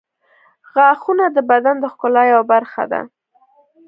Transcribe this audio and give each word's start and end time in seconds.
•غاښونه 0.73 1.25
د 1.35 1.37
بدن 1.49 1.75
د 1.79 1.85
ښکلا 1.93 2.23
یوه 2.31 2.45
برخه 2.53 2.83
ده. 2.91 3.01